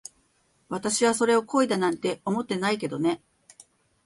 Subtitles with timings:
[0.67, 3.21] 私はそれを恋だなんて思ってないけどね。